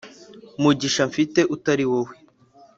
mugisha 0.61 1.01
mfite 1.09 1.39
utari 1.55 1.83
wowe 1.91 2.13